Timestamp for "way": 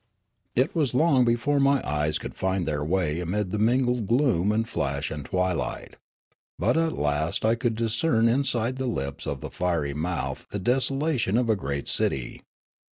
2.83-3.19